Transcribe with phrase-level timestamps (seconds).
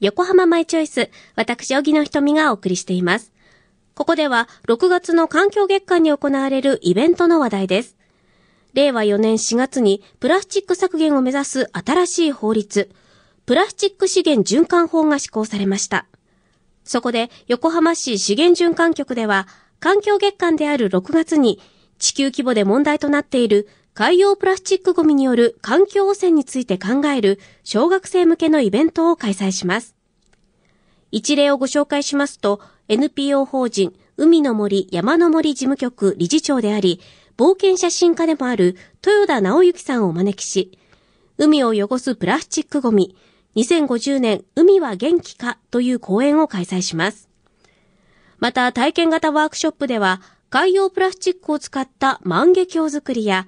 [0.00, 3.32] 横浜マイチョイス、私、小木の瞳がお送りしています。
[3.94, 7.98] ここでは、6月の環境月間に行われるイベントの話題です。
[8.72, 12.90] 令和4年4月にプラスチック削減を目指す新しい法律、
[13.44, 16.06] プラスチック資源循環法が施行されました。
[16.82, 19.48] そこで、横浜市資源循環局では、
[19.80, 21.60] 環境月間である6月に、
[21.98, 23.68] 地球規模で問題となっている
[24.00, 29.94] 海洋プラスチックゴミによる環境汚染について考える小学生向けのイベントを開催します。
[31.10, 37.02] 一例をご紹介しますと、NPO 法人海の森山の森事務局理事長であり、
[37.36, 40.78] 冒険写真家でもある豊田直之さんをお招きし、
[41.36, 43.14] 海を汚すプラスチックゴミ、
[43.56, 47.28] 2050年海は元気かという講演を開催します。
[48.38, 53.46] また体験型ワークショップでは、海洋プラスチックを使った万華鏡作りや、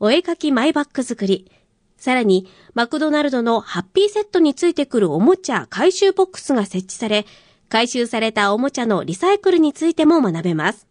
[0.00, 1.50] お絵かきマイバッグ作り、
[1.96, 7.24] さらに、マクドナルドのハッピーセットについてくるおもちゃ回収ボックスが設置され、
[7.68, 10.86] 回収されたおもちゃのリサイクルについても学べます。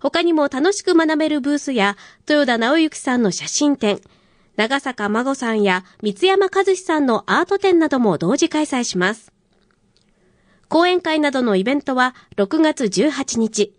[0.00, 1.96] 他にも楽しく学べるブースや、
[2.28, 4.00] 豊田直之さんの写真展、
[4.56, 9.32] 長坂孫さんや三山和志さんのアート展なども同時開催します。
[10.68, 13.74] 講演会などのイベントは6月18日、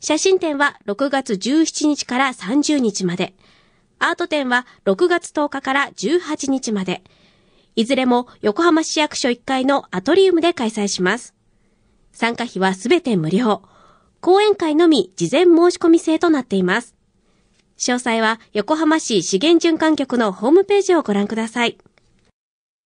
[0.00, 3.34] 写真展は6月17日から30日まで、
[4.04, 7.02] アート展は6月10日から18日まで、
[7.76, 11.34] いずれも横浜市役所1階のアトリウムで開催します。
[12.12, 13.62] 参加費はすべて無料。
[14.20, 16.94] 講演会のみ事前申し込み制となっています。
[17.78, 21.78] 詳細は横浜市資源循環局のホームページをご覧ください。